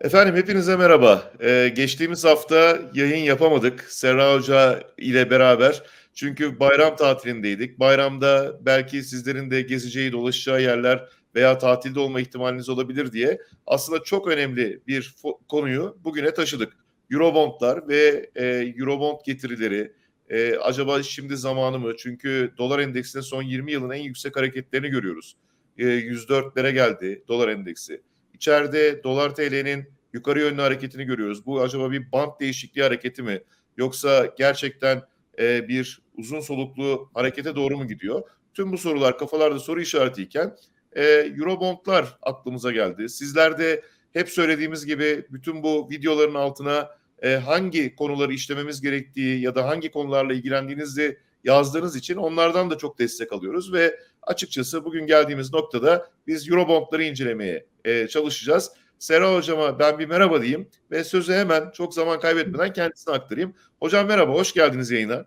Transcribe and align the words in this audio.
Efendim 0.00 0.36
hepinize 0.36 0.76
merhaba. 0.76 1.32
Ee, 1.40 1.72
geçtiğimiz 1.76 2.24
hafta 2.24 2.78
yayın 2.94 3.24
yapamadık 3.24 3.80
Serra 3.88 4.34
Hoca 4.34 4.82
ile 4.98 5.30
beraber. 5.30 5.82
Çünkü 6.14 6.60
bayram 6.60 6.96
tatilindeydik. 6.96 7.80
Bayramda 7.80 8.58
belki 8.60 9.02
sizlerin 9.02 9.50
de 9.50 9.62
gezeceği, 9.62 10.12
dolaşacağı 10.12 10.62
yerler 10.62 11.08
veya 11.34 11.58
tatilde 11.58 12.00
olma 12.00 12.20
ihtimaliniz 12.20 12.68
olabilir 12.68 13.12
diye 13.12 13.38
aslında 13.66 14.02
çok 14.02 14.28
önemli 14.28 14.80
bir 14.86 15.14
konuyu 15.48 15.98
bugüne 16.04 16.34
taşıdık. 16.34 16.72
Eurobondlar 17.10 17.88
ve 17.88 18.30
e, 18.34 18.44
Eurobond 18.78 19.18
getirileri. 19.26 19.92
E, 20.28 20.56
acaba 20.56 21.02
şimdi 21.02 21.36
zamanı 21.36 21.78
mı? 21.78 21.96
Çünkü 21.98 22.52
dolar 22.58 22.78
endeksinde 22.78 23.22
son 23.22 23.42
20 23.42 23.72
yılın 23.72 23.90
en 23.90 24.02
yüksek 24.02 24.36
hareketlerini 24.36 24.88
görüyoruz. 24.88 25.36
E, 25.78 25.84
104'lere 25.84 26.70
geldi 26.70 27.24
dolar 27.28 27.48
endeksi. 27.48 28.02
İçeride 28.36 29.02
dolar 29.04 29.34
TL'nin 29.34 29.84
yukarı 30.12 30.40
yönlü 30.40 30.60
hareketini 30.60 31.04
görüyoruz. 31.04 31.46
Bu 31.46 31.60
acaba 31.60 31.90
bir 31.90 32.12
bant 32.12 32.40
değişikliği 32.40 32.82
hareketi 32.82 33.22
mi? 33.22 33.40
Yoksa 33.76 34.34
gerçekten 34.38 35.02
e, 35.38 35.68
bir 35.68 36.02
uzun 36.14 36.40
soluklu 36.40 37.10
harekete 37.14 37.56
doğru 37.56 37.76
mu 37.76 37.88
gidiyor? 37.88 38.22
Tüm 38.54 38.72
bu 38.72 38.78
sorular 38.78 39.18
kafalarda 39.18 39.58
soru 39.58 39.80
işaretiyken 39.80 40.56
e, 40.92 41.04
Eurobondlar 41.04 42.18
aklımıza 42.22 42.72
geldi. 42.72 43.08
Sizler 43.08 43.58
de 43.58 43.82
hep 44.12 44.28
söylediğimiz 44.28 44.86
gibi 44.86 45.26
bütün 45.30 45.62
bu 45.62 45.90
videoların 45.90 46.34
altına 46.34 46.90
e, 47.22 47.34
hangi 47.34 47.96
konuları 47.96 48.32
işlememiz 48.32 48.80
gerektiği 48.80 49.40
ya 49.40 49.54
da 49.54 49.68
hangi 49.68 49.90
konularla 49.90 50.32
ilgilendiğinizi 50.34 51.18
yazdığınız 51.46 51.96
için 51.96 52.16
onlardan 52.16 52.70
da 52.70 52.78
çok 52.78 52.98
destek 52.98 53.32
alıyoruz 53.32 53.72
ve 53.72 54.00
açıkçası 54.22 54.84
bugün 54.84 55.06
geldiğimiz 55.06 55.52
noktada 55.52 56.10
biz 56.26 56.48
Eurobondları 56.50 57.04
incelemeye 57.04 57.66
e, 57.84 58.08
çalışacağız. 58.08 58.72
Sera 58.98 59.34
hocama 59.34 59.78
ben 59.78 59.98
bir 59.98 60.06
merhaba 60.06 60.42
diyeyim 60.42 60.68
ve 60.90 61.04
sözü 61.04 61.32
hemen 61.32 61.70
çok 61.70 61.94
zaman 61.94 62.20
kaybetmeden 62.20 62.72
kendisine 62.72 63.14
aktarayım. 63.14 63.54
Hocam 63.80 64.06
merhaba, 64.06 64.32
hoş 64.32 64.52
geldiniz 64.52 64.90
yayına. 64.90 65.26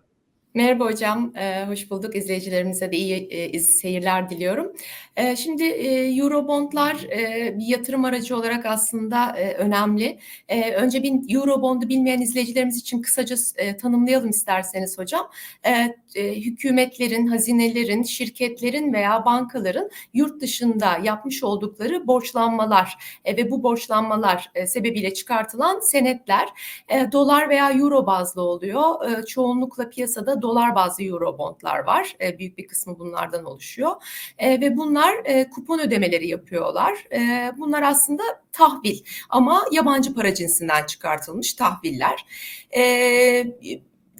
Merhaba 0.54 0.84
hocam, 0.84 1.32
e, 1.36 1.66
hoş 1.66 1.90
bulduk. 1.90 2.16
İzleyicilerimize 2.16 2.92
de 2.92 2.96
iyi 2.96 3.28
e, 3.30 3.60
seyirler 3.60 4.30
diliyorum. 4.30 4.72
E, 5.16 5.36
şimdi 5.36 5.64
e, 5.64 6.16
Eurobondlar 6.16 6.94
e, 6.94 7.54
bir 7.58 7.66
yatırım 7.66 8.04
aracı 8.04 8.36
olarak 8.36 8.66
aslında 8.66 9.36
e, 9.36 9.54
önemli. 9.54 10.18
E, 10.48 10.72
önce 10.72 11.02
bir 11.02 11.34
Eurobond'u 11.34 11.88
bilmeyen 11.88 12.20
izleyicilerimiz 12.20 12.76
için 12.76 13.02
kısaca 13.02 13.36
e, 13.56 13.76
tanımlayalım 13.76 14.30
isterseniz 14.30 14.98
hocam. 14.98 15.30
E, 15.66 15.94
e, 16.14 16.34
hükümetlerin, 16.34 17.26
hazinelerin, 17.26 18.02
şirketlerin 18.02 18.92
veya 18.92 19.24
bankaların 19.24 19.90
yurt 20.14 20.40
dışında 20.40 20.98
yapmış 21.02 21.44
oldukları 21.44 22.06
borçlanmalar 22.06 22.98
e, 23.24 23.36
ve 23.36 23.50
bu 23.50 23.62
borçlanmalar 23.62 24.50
e, 24.54 24.66
sebebiyle 24.66 25.14
çıkartılan 25.14 25.80
senetler 25.80 26.48
e, 26.88 27.12
dolar 27.12 27.48
veya 27.48 27.72
euro 27.72 28.06
bazlı 28.06 28.42
oluyor. 28.42 29.10
E, 29.10 29.26
çoğunlukla 29.26 29.90
piyasada 29.90 30.39
dolar 30.42 30.74
bazlı 30.74 31.04
eurobondlar 31.04 31.78
var. 31.78 32.16
E, 32.20 32.38
büyük 32.38 32.58
bir 32.58 32.66
kısmı 32.66 32.98
bunlardan 32.98 33.44
oluşuyor. 33.44 33.92
E, 34.38 34.60
ve 34.60 34.76
bunlar 34.76 35.14
e, 35.24 35.50
kupon 35.50 35.78
ödemeleri 35.78 36.28
yapıyorlar. 36.28 37.04
E, 37.12 37.52
bunlar 37.58 37.82
aslında 37.82 38.22
tahvil 38.52 38.98
ama 39.30 39.64
yabancı 39.72 40.14
para 40.14 40.34
cinsinden 40.34 40.86
çıkartılmış 40.86 41.54
tahviller. 41.54 42.26
E, 42.76 42.82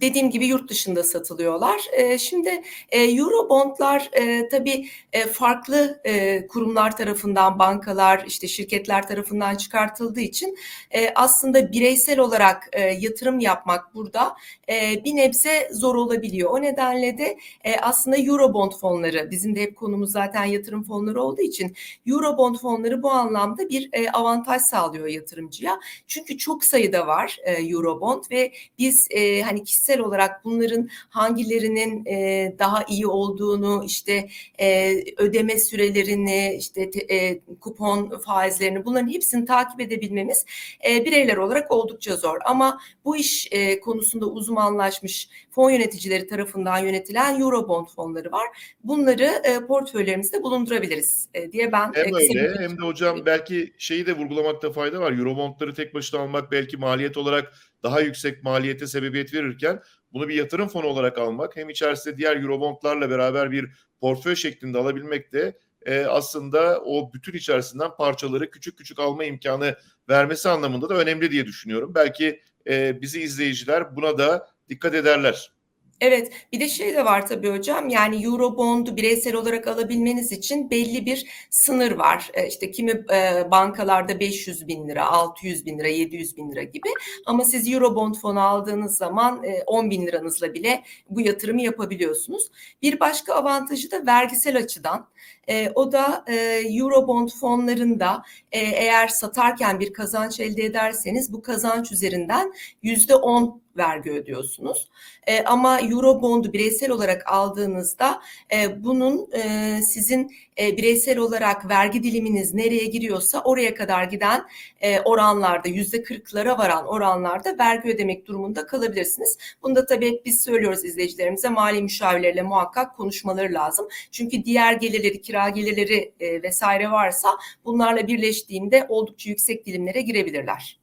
dediğim 0.01 0.31
gibi 0.31 0.47
yurt 0.47 0.71
dışında 0.71 1.05
satılıyorlar. 1.05 1.81
E, 1.93 2.19
şimdi 2.19 2.63
e, 2.89 3.03
Eurobondlar 3.03 4.11
e, 4.13 4.49
tabii 4.49 4.89
e, 5.13 5.27
farklı 5.27 6.01
e, 6.05 6.47
kurumlar 6.47 6.97
tarafından, 6.97 7.59
bankalar, 7.59 8.25
işte 8.27 8.49
şirketler 8.49 9.09
tarafından 9.09 9.55
çıkartıldığı 9.55 10.21
için 10.21 10.59
e, 10.91 11.13
aslında 11.15 11.73
bireysel 11.73 12.19
olarak 12.19 12.69
e, 12.73 12.81
yatırım 12.81 13.41
yapmak 13.41 13.95
burada 13.95 14.37
e, 14.69 15.05
bir 15.05 15.17
nebze 15.17 15.69
zor 15.73 15.95
olabiliyor. 15.95 16.51
O 16.51 16.63
nedenle 16.63 17.19
de 17.19 17.37
e, 17.65 17.77
aslında 17.77 18.17
Eurobond 18.17 18.73
fonları, 18.73 19.31
bizim 19.31 19.57
de 19.57 19.63
hep 19.63 19.77
konumuz 19.77 20.13
zaten 20.13 20.45
yatırım 20.45 20.83
fonları 20.83 21.23
olduğu 21.23 21.43
için 21.43 21.77
Eurobond 22.07 22.57
fonları 22.57 23.03
bu 23.03 23.11
anlamda 23.11 23.69
bir 23.69 23.89
e, 23.93 24.11
avantaj 24.11 24.63
sağlıyor 24.63 25.07
yatırımcıya. 25.07 25.81
Çünkü 26.07 26.39
çok 26.39 26.65
sayıda 26.65 27.07
var 27.07 27.37
e, 27.45 27.53
Eurobond 27.53 28.25
ve 28.31 28.53
biz 28.79 29.09
e, 29.11 29.43
hani 29.43 29.65
kişisel 29.65 29.90
kişisel 29.91 30.01
olarak 30.01 30.45
bunların 30.45 30.89
hangilerinin 31.09 32.05
e, 32.07 32.55
daha 32.59 32.85
iyi 32.89 33.07
olduğunu 33.07 33.85
işte 33.87 34.29
e, 34.61 34.97
ödeme 35.17 35.59
sürelerini 35.59 36.57
işte 36.59 36.91
te, 36.91 37.15
e, 37.15 37.41
kupon 37.61 38.19
faizlerini 38.19 38.85
bunların 38.85 39.09
hepsini 39.09 39.45
takip 39.45 39.81
edebilmemiz 39.81 40.45
e, 40.89 41.05
bireyler 41.05 41.37
olarak 41.37 41.71
oldukça 41.71 42.17
zor. 42.17 42.37
Ama 42.45 42.81
bu 43.05 43.17
iş 43.17 43.49
e, 43.51 43.81
konusunda 43.81 44.27
uzmanlaşmış 44.27 45.29
fon 45.51 45.71
yöneticileri 45.71 46.27
tarafından 46.27 46.79
yönetilen 46.79 47.41
Eurobond 47.41 47.87
fonları 47.87 48.33
var. 48.33 48.47
Bunları 48.85 49.25
e, 49.25 49.67
portföylerimizde 49.67 50.43
bulundurabiliriz 50.43 51.29
e, 51.35 51.53
diye 51.53 51.73
ben 51.73 51.93
hem 51.95 52.15
öyle 52.15 52.55
hem 52.59 52.79
de 52.79 52.83
hocam 52.83 53.27
belki 53.27 53.73
şeyi 53.79 54.07
de 54.07 54.17
vurgulamakta 54.17 54.73
fayda 54.73 55.01
var. 55.01 55.13
Eurobondları 55.13 55.75
tek 55.75 55.95
başına 55.95 56.21
almak 56.21 56.53
belki 56.53 56.77
maliyet 56.77 57.17
olarak 57.17 57.53
daha 57.83 58.01
yüksek 58.01 58.43
maliyete 58.43 58.87
sebebiyet 58.87 59.35
verirken 59.35 59.83
bunu 60.13 60.29
bir 60.29 60.35
yatırım 60.35 60.69
fonu 60.69 60.87
olarak 60.87 61.19
almak 61.19 61.57
hem 61.57 61.71
içerisinde 61.71 62.17
diğer 62.17 62.37
Eurobondlarla 62.37 63.11
beraber 63.11 63.51
bir 63.51 63.71
portföy 64.01 64.37
şeklinde 64.37 64.79
alabilmek 64.79 65.33
de 65.33 65.59
e, 65.87 66.05
aslında 66.05 66.81
o 66.81 67.13
bütün 67.13 67.33
içerisinden 67.33 67.91
parçaları 67.97 68.51
küçük 68.51 68.79
küçük 68.79 68.99
alma 68.99 69.25
imkanı 69.25 69.77
vermesi 70.09 70.49
anlamında 70.49 70.89
da 70.89 70.95
önemli 70.95 71.31
diye 71.31 71.47
düşünüyorum. 71.47 71.95
Belki 71.95 72.41
e, 72.67 73.01
bizi 73.03 73.23
izleyiciler 73.23 73.97
buna 73.97 74.19
da 74.19 74.49
dikkat 74.69 74.95
ederler. 74.95 75.53
Evet, 76.01 76.33
bir 76.53 76.61
de 76.61 76.69
şey 76.69 76.95
de 76.95 77.05
var 77.05 77.27
tabii 77.27 77.51
hocam. 77.51 77.89
Yani 77.89 78.25
Eurobond'u 78.25 78.97
bireysel 78.97 79.35
olarak 79.35 79.67
alabilmeniz 79.69 80.33
için 80.33 80.71
belli 80.71 81.07
bir 81.07 81.27
sınır 81.51 81.93
var. 81.93 82.31
E, 82.35 82.49
işte 82.49 82.71
kimi 82.71 82.91
e, 82.91 83.51
bankalarda 83.51 84.21
500 84.21 84.69
bin 84.69 84.89
lira, 84.89 85.07
600 85.07 85.67
bin 85.67 85.79
lira, 85.79 85.89
700 85.89 86.37
bin 86.37 86.51
lira 86.51 86.63
gibi. 86.63 86.89
Ama 87.27 87.45
siz 87.45 87.73
Eurobond 87.73 88.15
fonu 88.15 88.41
aldığınız 88.41 88.97
zaman 88.97 89.45
e, 89.45 89.63
10 89.67 89.91
bin 89.91 90.07
liranızla 90.07 90.55
bile 90.55 90.83
bu 91.11 91.21
yatırımı 91.21 91.63
yapabiliyorsunuz. 91.63 92.51
Bir 92.83 93.01
başka 93.01 93.35
avantajı 93.35 93.91
da 93.91 94.07
vergisel 94.07 94.57
açıdan. 94.57 95.09
E, 95.49 95.71
o 95.75 95.93
da 95.93 96.25
e, 96.29 96.35
Eurobond 96.79 97.29
fonlarında 97.29 98.23
e, 98.53 98.59
eğer 98.59 99.09
satarken 99.09 99.81
bir 99.81 99.93
kazanç 99.93 100.41
elde 100.41 100.65
ederseniz 100.65 101.33
bu 101.33 101.43
kazanç 101.43 101.93
üzerinden 101.93 102.53
yüzde 102.83 103.15
on 103.15 103.61
vergi 103.77 104.11
ödüyorsunuz. 104.11 104.89
E, 105.27 105.43
ama 105.45 105.81
Eurobond'u 105.81 106.53
bireysel 106.53 106.91
olarak 106.91 107.33
aldığınızda 107.33 108.23
e, 108.53 108.85
bunun 108.85 109.29
e, 109.33 109.83
sizin 109.83 110.33
e, 110.61 110.77
bireysel 110.77 111.19
olarak 111.19 111.69
vergi 111.69 112.03
diliminiz 112.03 112.55
nereye 112.55 112.85
giriyorsa 112.85 113.41
oraya 113.41 113.75
kadar 113.75 114.05
giden 114.05 114.47
e, 114.81 115.01
oranlarda 115.01 115.69
yüzde 115.69 116.03
kırklara 116.03 116.59
varan 116.59 116.87
oranlarda 116.87 117.59
vergi 117.59 117.89
ödemek 117.89 118.27
durumunda 118.27 118.67
kalabilirsiniz. 118.67 119.39
Bunu 119.63 119.77
da 119.77 119.87
tabii 119.87 120.11
hep 120.11 120.27
biz 120.27 120.43
söylüyoruz 120.43 120.85
izleyicilerimize 120.85 121.49
mali 121.49 121.83
müşavirlerle 121.83 122.43
muhakkak 122.43 122.97
konuşmaları 122.97 123.53
lazım. 123.55 123.89
Çünkü 124.11 124.45
diğer 124.45 124.73
gelirleri, 124.73 125.23
kira 125.23 125.49
gelirleri 125.49 126.13
e, 126.21 126.43
vesaire 126.43 126.91
varsa 126.91 127.29
bunlarla 127.65 128.07
birleştiğinde 128.07 128.87
oldukça 128.89 129.31
yüksek 129.31 129.67
dilimlere 129.67 130.01
girebilirler. 130.01 130.80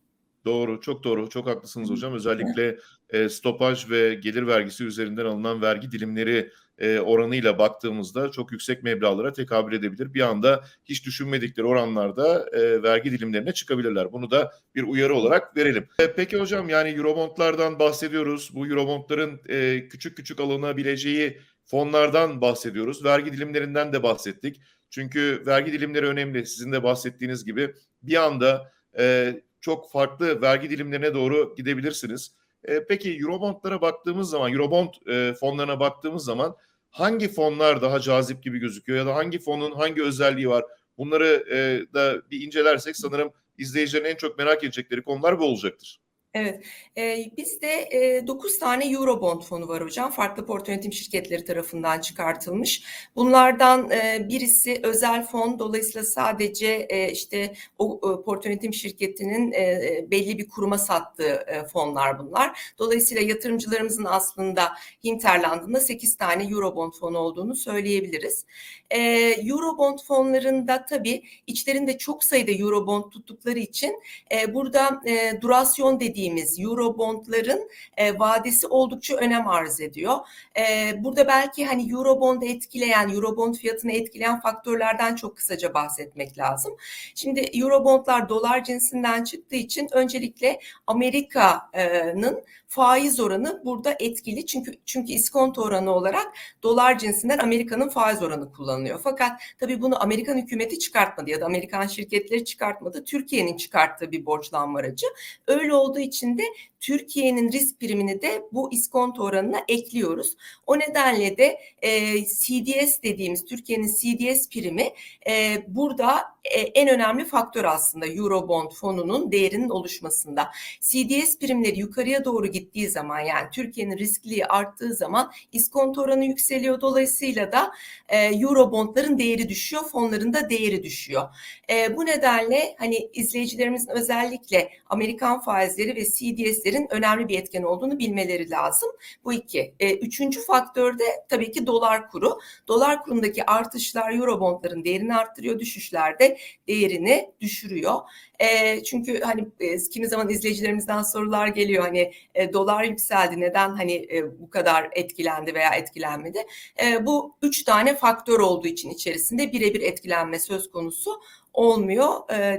Doğru, 0.47 0.81
çok 0.81 1.03
doğru. 1.03 1.29
Çok 1.29 1.47
haklısınız 1.47 1.89
hocam. 1.89 2.13
Özellikle 2.13 2.77
e, 3.09 3.29
stopaj 3.29 3.89
ve 3.89 4.13
gelir 4.13 4.47
vergisi 4.47 4.83
üzerinden 4.83 5.25
alınan 5.25 5.61
vergi 5.61 5.91
dilimleri 5.91 6.51
e, 6.77 6.99
oranıyla 6.99 7.59
baktığımızda 7.59 8.31
çok 8.31 8.51
yüksek 8.51 8.83
meblağlara 8.83 9.33
tekabül 9.33 9.73
edebilir. 9.73 10.13
Bir 10.13 10.21
anda 10.21 10.63
hiç 10.85 11.05
düşünmedikleri 11.05 11.67
oranlarda 11.67 12.49
e, 12.53 12.83
vergi 12.83 13.11
dilimlerine 13.11 13.53
çıkabilirler. 13.53 14.11
Bunu 14.11 14.31
da 14.31 14.51
bir 14.75 14.83
uyarı 14.83 15.15
olarak 15.15 15.57
verelim. 15.57 15.87
E, 15.99 16.13
peki 16.13 16.37
hocam 16.37 16.69
yani 16.69 16.89
Eurobondlardan 16.89 17.79
bahsediyoruz. 17.79 18.49
Bu 18.53 18.67
Eurobondların 18.67 19.41
e, 19.49 19.87
küçük 19.87 20.17
küçük 20.17 20.39
alınabileceği 20.39 21.37
fonlardan 21.65 22.41
bahsediyoruz. 22.41 23.05
Vergi 23.05 23.33
dilimlerinden 23.33 23.93
de 23.93 24.03
bahsettik. 24.03 24.61
Çünkü 24.89 25.43
vergi 25.45 25.73
dilimleri 25.73 26.05
önemli. 26.05 26.45
Sizin 26.45 26.71
de 26.71 26.83
bahsettiğiniz 26.83 27.45
gibi 27.45 27.73
bir 28.01 28.23
anda 28.23 28.71
e, 28.99 29.33
çok 29.61 29.91
farklı 29.91 30.41
vergi 30.41 30.69
dilimlerine 30.69 31.13
doğru 31.13 31.55
gidebilirsiniz. 31.55 32.31
E, 32.63 32.85
peki 32.85 33.17
Eurobondlara 33.17 33.81
baktığımız 33.81 34.29
zaman, 34.29 34.53
Eurobond 34.53 34.89
e, 35.07 35.33
fonlarına 35.33 35.79
baktığımız 35.79 36.25
zaman 36.25 36.55
hangi 36.89 37.27
fonlar 37.27 37.81
daha 37.81 37.99
cazip 37.99 38.43
gibi 38.43 38.59
gözüküyor 38.59 38.99
ya 38.99 39.05
da 39.05 39.15
hangi 39.15 39.39
fonun 39.39 39.71
hangi 39.71 40.03
özelliği 40.03 40.49
var? 40.49 40.65
Bunları 40.97 41.45
e, 41.51 41.93
da 41.93 42.21
bir 42.31 42.41
incelersek 42.41 42.97
sanırım 42.97 43.31
izleyicilerin 43.57 44.05
en 44.05 44.15
çok 44.15 44.37
merak 44.37 44.63
edecekleri 44.63 45.01
konular 45.01 45.39
bu 45.39 45.45
olacaktır. 45.45 46.01
Evet, 46.33 46.63
eee, 46.97 47.31
bizde 47.37 47.89
eee, 47.91 48.27
9 48.27 48.59
tane 48.59 48.91
Eurobond 48.91 49.41
fonu 49.41 49.67
var 49.67 49.83
hocam. 49.83 50.11
Farklı 50.11 50.45
portföy 50.45 50.73
yönetim 50.73 50.93
şirketleri 50.93 51.45
tarafından 51.45 51.99
çıkartılmış. 52.01 52.83
Bunlardan 53.15 53.89
eee, 53.89 54.25
birisi 54.29 54.79
özel 54.83 55.25
fon. 55.27 55.59
Dolayısıyla 55.59 56.03
sadece 56.05 56.87
eee, 56.91 57.11
işte 57.11 57.53
o 57.77 57.95
e, 58.21 58.23
portföy 58.25 58.51
yönetim 58.51 58.73
şirketinin 58.73 59.51
eee, 59.51 60.07
belli 60.11 60.37
bir 60.37 60.47
kuruma 60.49 60.77
sattığı 60.77 61.45
eee, 61.47 61.63
fonlar 61.73 62.19
bunlar. 62.19 62.59
Dolayısıyla 62.79 63.23
yatırımcılarımızın 63.23 64.05
aslında 64.05 64.73
hinterlandında 65.03 65.79
8 65.79 66.15
tane 66.17 66.43
Eurobond 66.51 66.93
fonu 66.93 67.17
olduğunu 67.17 67.55
söyleyebiliriz. 67.55 68.45
Eee, 68.91 69.49
Eurobond 69.49 69.99
fonlarında 70.07 70.85
tabii 70.85 71.23
içlerinde 71.47 71.97
çok 71.97 72.23
sayıda 72.23 72.51
Eurobond 72.51 73.03
tuttukları 73.11 73.59
için 73.59 73.99
e, 74.31 74.53
burada 74.53 75.01
e, 75.05 75.41
durasyon 75.41 75.99
dediğimiz 75.99 76.16
Eurobondların 76.59 77.69
e, 77.97 78.19
vadesi 78.19 78.67
oldukça 78.67 79.15
önem 79.15 79.47
arz 79.47 79.81
ediyor. 79.81 80.15
E, 80.57 80.93
burada 81.03 81.27
belki 81.27 81.65
hani 81.65 81.91
Eurobond'u 81.91 82.45
etkileyen, 82.45 83.09
Eurobond 83.09 83.55
fiyatını 83.55 83.91
etkileyen 83.91 84.39
faktörlerden 84.39 85.15
çok 85.15 85.37
kısaca 85.37 85.73
bahsetmek 85.73 86.37
lazım. 86.37 86.77
Şimdi 87.15 87.39
Eurobondlar 87.39 88.29
dolar 88.29 88.63
cinsinden 88.63 89.23
çıktığı 89.23 89.55
için 89.55 89.87
öncelikle 89.91 90.59
Amerika'nın 90.87 92.43
faiz 92.67 93.19
oranı 93.19 93.61
burada 93.65 93.95
etkili. 93.99 94.45
Çünkü 94.45 94.71
çünkü 94.85 95.13
iskonto 95.13 95.61
oranı 95.61 95.91
olarak 95.91 96.27
dolar 96.63 96.97
cinsinden 96.97 97.37
Amerika'nın 97.37 97.89
faiz 97.89 98.23
oranı 98.23 98.51
kullanılıyor. 98.51 98.99
Fakat 99.03 99.41
tabii 99.59 99.81
bunu 99.81 100.03
Amerikan 100.03 100.37
hükümeti 100.37 100.79
çıkartmadı 100.79 101.29
ya 101.29 101.41
da 101.41 101.45
Amerikan 101.45 101.87
şirketleri 101.87 102.45
çıkartmadı. 102.45 103.03
Türkiye'nin 103.03 103.57
çıkarttığı 103.57 104.11
bir 104.11 104.25
borçlanma 104.25 104.79
aracı. 104.79 105.07
Öyle 105.47 105.73
olduğu 105.73 105.99
için 106.07 106.37
Türkiye'nin 106.79 107.51
risk 107.51 107.79
primini 107.79 108.21
de 108.21 108.43
bu 108.51 108.73
iskonto 108.73 109.23
oranına 109.23 109.59
ekliyoruz. 109.67 110.35
O 110.67 110.79
nedenle 110.79 111.37
de 111.37 111.59
e, 111.81 112.25
CDS 112.25 113.03
dediğimiz 113.03 113.45
Türkiye'nin 113.45 113.87
CDS 113.87 114.49
primi 114.49 114.89
e, 115.29 115.63
burada 115.67 116.21
e, 116.43 116.59
en 116.59 116.87
önemli 116.87 117.25
faktör 117.25 117.65
aslında 117.65 118.07
Eurobond 118.07 118.71
fonunun 118.71 119.31
değerinin 119.31 119.69
oluşmasında. 119.69 120.51
CDS 120.81 121.39
primleri 121.39 121.79
yukarıya 121.79 122.25
doğru 122.25 122.47
gittiği 122.47 122.89
zaman 122.89 123.19
yani 123.19 123.47
Türkiye'nin 123.51 123.97
riskliliği 123.97 124.45
arttığı 124.45 124.93
zaman 124.93 125.31
iskonto 125.51 126.01
oranı 126.01 126.25
yükseliyor. 126.25 126.81
Dolayısıyla 126.81 127.51
da 127.51 127.71
e, 128.09 128.17
Eurobondların 128.17 129.17
değeri 129.17 129.49
düşüyor, 129.49 129.83
fonların 129.83 130.33
da 130.33 130.49
değeri 130.49 130.83
düşüyor. 130.83 131.29
E, 131.69 131.97
bu 131.97 132.05
nedenle 132.05 132.75
hani 132.79 133.09
izleyicilerimizin 133.13 133.91
özellikle 133.91 134.69
Amerikan 134.89 135.41
faizleri 135.41 135.95
ve 135.97 136.05
CDS'lerin 136.05 136.87
önemli 136.89 137.27
bir 137.27 137.39
etken 137.39 137.63
olduğunu 137.63 137.99
bilmeleri 137.99 138.49
lazım. 138.49 138.89
Bu 139.23 139.33
iki. 139.33 139.73
E, 139.79 139.95
üçüncü 139.95 140.41
faktör 140.41 140.99
de 140.99 141.03
tabii 141.29 141.51
ki 141.51 141.67
dolar 141.67 142.09
kuru. 142.09 142.39
Dolar 142.67 143.03
kurundaki 143.03 143.45
artışlar 143.45 144.13
Eurobondların 144.13 144.83
değerini 144.83 145.15
arttırıyor, 145.15 145.59
düşüşler 145.59 146.19
de 146.19 146.37
değerini 146.67 147.31
düşürüyor. 147.41 147.95
E, 148.39 148.83
çünkü 148.83 149.21
hani 149.21 149.47
e, 149.59 149.77
kimi 149.77 150.07
zaman 150.07 150.29
izleyicilerimizden 150.29 151.01
sorular 151.01 151.47
geliyor 151.47 151.83
hani 151.83 152.11
e, 152.35 152.53
dolar 152.53 152.83
yükseldi 152.83 153.39
neden 153.39 153.69
hani 153.69 154.07
e, 154.11 154.39
bu 154.39 154.49
kadar 154.49 154.89
etkilendi 154.91 155.53
veya 155.53 155.75
etkilenmedi? 155.75 156.45
E, 156.83 157.05
bu 157.05 157.35
üç 157.41 157.63
tane 157.63 157.95
faktör 157.95 158.39
olduğu 158.39 158.67
için 158.67 158.89
içerisinde 158.89 159.51
birebir 159.51 159.81
etkilenme 159.81 160.39
söz 160.39 160.71
konusu 160.71 161.21
olmuyor 161.57 162.11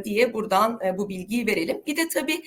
diye 0.04 0.32
buradan 0.32 0.80
bu 0.98 1.08
bilgiyi 1.08 1.46
verelim. 1.46 1.82
Bir 1.86 1.96
de 1.96 2.08
tabii 2.08 2.42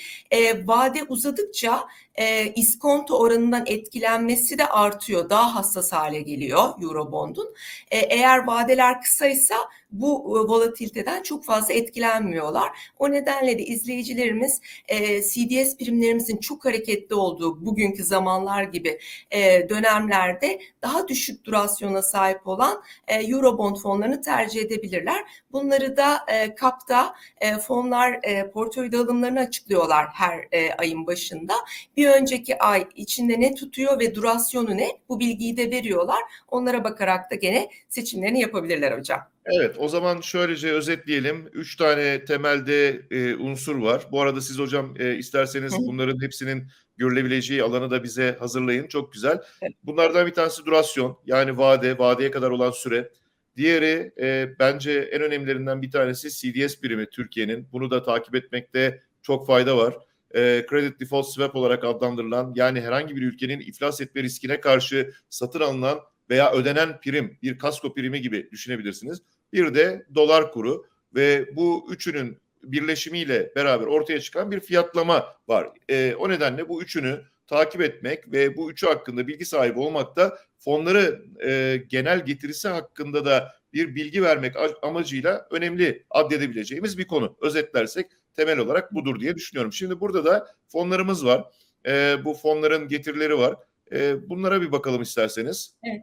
vade 0.67 1.03
uzadıkça 1.09 1.87
e, 2.15 2.53
iskonto 2.55 3.17
oranından 3.17 3.63
etkilenmesi 3.67 4.57
de 4.57 4.67
artıyor. 4.67 5.29
Daha 5.29 5.55
hassas 5.55 5.91
hale 5.91 6.21
geliyor 6.21 6.69
Eurobond'un. 6.81 7.53
E, 7.91 7.97
eğer 7.97 8.47
vadeler 8.47 9.01
kısaysa 9.01 9.55
bu 9.91 10.37
e, 10.37 10.47
volatiliteden 10.47 11.23
çok 11.23 11.45
fazla 11.45 11.73
etkilenmiyorlar. 11.73 12.69
O 12.99 13.11
nedenle 13.11 13.57
de 13.57 13.63
izleyicilerimiz 13.63 14.61
e, 14.87 15.21
CDS 15.21 15.77
primlerimizin 15.77 16.37
çok 16.37 16.65
hareketli 16.65 17.15
olduğu 17.15 17.65
bugünkü 17.65 18.03
zamanlar 18.03 18.63
gibi 18.63 18.99
e, 19.31 19.69
dönemlerde 19.69 20.59
daha 20.81 21.07
düşük 21.07 21.45
durasyona 21.45 22.01
sahip 22.01 22.47
olan 22.47 22.83
e, 23.07 23.15
Eurobond 23.15 23.75
fonlarını 23.75 24.21
tercih 24.21 24.61
edebilirler. 24.61 25.23
Bunları 25.51 25.97
da 25.97 26.25
e, 26.27 26.55
KAP'ta 26.55 27.15
e, 27.41 27.57
fonlar 27.57 28.19
e, 28.23 28.51
portföy 28.51 28.91
dağılımlarını 28.91 29.39
açıklıyorlar 29.39 30.07
her 30.13 30.47
e, 30.51 30.73
ayın 30.73 31.07
başında. 31.07 31.53
Bir 32.01 32.07
önceki 32.07 32.57
ay 32.57 32.87
içinde 32.95 33.39
ne 33.39 33.55
tutuyor 33.55 33.99
ve 33.99 34.15
durasyonu 34.15 34.77
ne 34.77 34.87
bu 35.09 35.19
bilgiyi 35.19 35.57
de 35.57 35.71
veriyorlar. 35.71 36.19
Onlara 36.47 36.83
bakarak 36.83 37.31
da 37.31 37.35
gene 37.35 37.69
seçimlerini 37.89 38.39
yapabilirler 38.41 38.97
hocam. 38.97 39.19
Evet, 39.45 39.75
o 39.79 39.87
zaman 39.87 40.21
şöylece 40.21 40.71
özetleyelim. 40.71 41.49
Üç 41.53 41.75
tane 41.75 42.25
temelde 42.25 43.01
e, 43.11 43.35
unsur 43.35 43.75
var. 43.75 44.07
Bu 44.11 44.21
arada 44.21 44.41
siz 44.41 44.59
hocam 44.59 44.93
e, 44.99 45.15
isterseniz 45.15 45.73
Hı. 45.73 45.77
bunların 45.77 46.21
hepsinin 46.21 46.67
görülebileceği 46.97 47.63
alanı 47.63 47.91
da 47.91 48.03
bize 48.03 48.35
hazırlayın. 48.39 48.87
Çok 48.87 49.13
güzel. 49.13 49.41
Evet. 49.61 49.73
Bunlardan 49.83 50.27
bir 50.27 50.33
tanesi 50.33 50.65
durasyon, 50.65 51.17
yani 51.25 51.57
vade, 51.57 51.97
vadeye 51.97 52.31
kadar 52.31 52.49
olan 52.49 52.71
süre. 52.71 53.09
Diğeri 53.57 54.11
e, 54.21 54.49
bence 54.59 54.91
en 54.91 55.21
önemlilerinden 55.21 55.81
bir 55.81 55.91
tanesi 55.91 56.29
CDS 56.29 56.83
birimi 56.83 57.09
Türkiye'nin. 57.09 57.67
Bunu 57.71 57.91
da 57.91 58.03
takip 58.03 58.35
etmekte 58.35 59.01
çok 59.21 59.47
fayda 59.47 59.77
var. 59.77 59.95
E, 60.35 60.65
Credit 60.69 60.99
Default 60.99 61.27
Swap 61.27 61.55
olarak 61.55 61.83
adlandırılan 61.83 62.53
yani 62.55 62.81
herhangi 62.81 63.15
bir 63.15 63.21
ülkenin 63.21 63.59
iflas 63.59 64.01
etme 64.01 64.23
riskine 64.23 64.61
karşı 64.61 65.13
satın 65.29 65.59
alınan 65.59 65.99
veya 66.29 66.51
ödenen 66.53 66.99
prim, 66.99 67.37
bir 67.41 67.57
kasko 67.57 67.93
primi 67.93 68.21
gibi 68.21 68.51
düşünebilirsiniz. 68.51 69.21
Bir 69.53 69.73
de 69.73 70.05
dolar 70.15 70.51
kuru 70.51 70.85
ve 71.15 71.55
bu 71.55 71.87
üçünün 71.91 72.37
birleşimiyle 72.63 73.51
beraber 73.55 73.85
ortaya 73.85 74.19
çıkan 74.19 74.51
bir 74.51 74.59
fiyatlama 74.59 75.25
var. 75.47 75.69
E, 75.89 76.15
o 76.15 76.29
nedenle 76.29 76.69
bu 76.69 76.83
üçünü 76.83 77.21
takip 77.47 77.81
etmek 77.81 78.31
ve 78.31 78.57
bu 78.57 78.71
üçü 78.71 78.87
hakkında 78.87 79.27
bilgi 79.27 79.45
sahibi 79.45 79.79
olmak 79.79 80.15
da 80.15 80.37
fonları 80.57 81.25
e, 81.43 81.83
genel 81.87 82.25
getirisi 82.25 82.67
hakkında 82.67 83.25
da 83.25 83.55
bir 83.73 83.95
bilgi 83.95 84.23
vermek 84.23 84.55
amacıyla 84.81 85.47
önemli 85.51 86.05
addedebileceğimiz 86.09 86.97
bir 86.97 87.07
konu. 87.07 87.37
Özetlersek 87.41 88.07
temel 88.35 88.57
olarak 88.57 88.93
budur 88.93 89.19
diye 89.19 89.35
düşünüyorum. 89.35 89.73
Şimdi 89.73 89.99
burada 89.99 90.25
da 90.25 90.47
fonlarımız 90.67 91.25
var. 91.25 91.45
E, 91.87 92.15
bu 92.25 92.33
fonların 92.33 92.87
getirileri 92.87 93.37
var. 93.37 93.55
E, 93.91 94.29
bunlara 94.29 94.61
bir 94.61 94.71
bakalım 94.71 95.01
isterseniz. 95.01 95.75
Evet. 95.83 96.01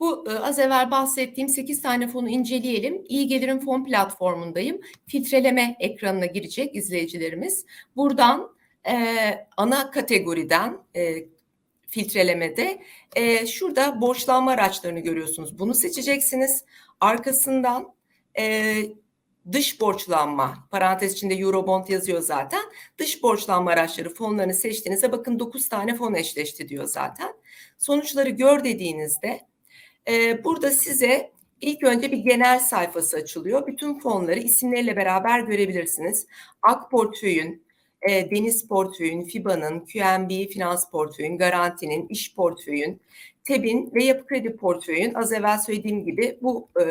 Bu 0.00 0.30
e, 0.30 0.34
az 0.34 0.58
evvel 0.58 0.90
bahsettiğim 0.90 1.48
8 1.48 1.82
tane 1.82 2.08
fonu 2.08 2.28
inceleyelim. 2.28 3.04
İyi 3.08 3.26
Gelir'in 3.26 3.58
fon 3.58 3.84
platformundayım. 3.84 4.80
Filtreleme 5.06 5.76
ekranına 5.80 6.26
girecek 6.26 6.76
izleyicilerimiz. 6.76 7.66
Buradan 7.96 8.50
e, 8.88 8.94
ana 9.56 9.90
kategoriden 9.90 10.78
e, 10.96 11.14
filtrelemede 11.88 12.82
e, 13.16 13.46
şurada 13.46 14.00
borçlanma 14.00 14.50
araçlarını 14.50 15.00
görüyorsunuz. 15.00 15.58
Bunu 15.58 15.74
seçeceksiniz. 15.74 16.64
Arkasından 17.00 17.94
e, 18.38 18.76
dış 19.52 19.80
borçlanma, 19.80 20.68
parantez 20.70 21.12
içinde 21.12 21.34
Eurobond 21.34 21.88
yazıyor 21.88 22.20
zaten. 22.20 22.62
Dış 22.98 23.22
borçlanma 23.22 23.70
araçları 23.70 24.14
fonlarını 24.14 24.54
seçtiğinizde 24.54 25.12
bakın 25.12 25.38
9 25.38 25.68
tane 25.68 25.94
fon 25.94 26.14
eşleşti 26.14 26.68
diyor 26.68 26.84
zaten. 26.84 27.34
Sonuçları 27.78 28.30
gör 28.30 28.64
dediğinizde 28.64 29.40
e, 30.08 30.44
burada 30.44 30.70
size 30.70 31.32
ilk 31.60 31.84
önce 31.84 32.12
bir 32.12 32.18
genel 32.18 32.60
sayfası 32.60 33.16
açılıyor. 33.16 33.66
Bütün 33.66 33.98
fonları 33.98 34.40
isimleriyle 34.40 34.96
beraber 34.96 35.40
görebilirsiniz. 35.40 36.26
Ak 36.62 36.90
portföyün, 36.90 37.62
e, 38.02 38.30
deniz 38.30 38.68
portföyün, 38.68 39.24
FIBA'nın, 39.24 39.80
QNB 39.80 40.50
finans 40.52 40.90
portföyün, 40.90 41.38
garantinin, 41.38 42.06
iş 42.08 42.34
portföyün, 42.34 43.00
TEB'in 43.44 43.94
ve 43.94 44.04
yapı 44.04 44.26
kredi 44.26 44.56
portföyün 44.56 45.14
az 45.14 45.32
evvel 45.32 45.58
söylediğim 45.58 46.04
gibi 46.04 46.38
bu 46.42 46.68
e, 46.80 46.84